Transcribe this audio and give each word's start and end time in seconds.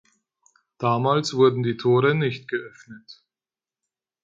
Damals 0.79 1.35
wurden 1.35 1.61
die 1.61 1.77
Tore 1.77 2.15
nicht 2.15 2.47
geöffnet. 2.47 3.21